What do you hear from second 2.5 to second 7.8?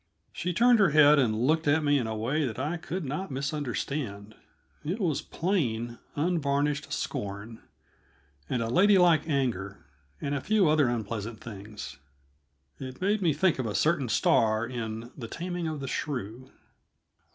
I could not misunderstand; it was plain, unvarnished scorn,